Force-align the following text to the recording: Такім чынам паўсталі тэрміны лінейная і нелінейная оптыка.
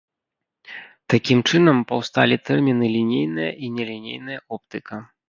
Такім 1.13 1.43
чынам 1.49 1.81
паўсталі 1.91 2.35
тэрміны 2.49 2.85
лінейная 2.97 3.51
і 3.69 3.71
нелінейная 3.77 4.39
оптыка. 4.59 4.95